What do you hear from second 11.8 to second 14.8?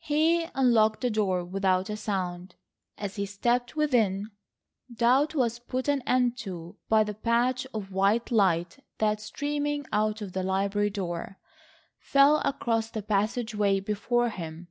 fell across the passageway before him.